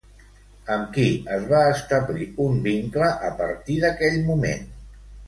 Amb 0.75 0.87
qui 0.93 1.03
es 1.35 1.43
va 1.51 1.59
establir 1.73 2.27
un 2.45 2.57
vincle 2.71 3.11
a 3.29 3.33
partir 3.43 3.77
d'aquell 3.85 4.19
moment? 4.31 4.65